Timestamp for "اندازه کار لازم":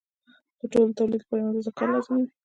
1.51-2.13